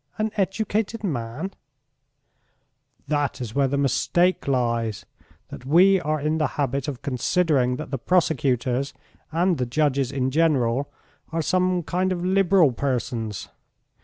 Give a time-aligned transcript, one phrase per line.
[0.17, 1.51] An educated man..."
[3.07, 5.05] "That is where the mistake lies,
[5.49, 8.95] that we are in the habit of considering that the prosecutors
[9.31, 10.91] and the judges in general
[11.31, 13.49] are some kind of liberal persons.